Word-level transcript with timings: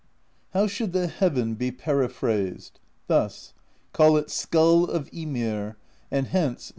"How 0.53 0.65
should 0.65 0.93
the 0.93 1.05
heaven 1.07 1.53
be 1.53 1.69
periphrased? 1.71 2.79
Thus: 3.05 3.53
call 3.93 4.17
it 4.17 4.31
Skull 4.31 4.85
of 4.85 5.11
Ymir, 5.13 5.77
and 6.09 6.25
hence. 6.25 6.69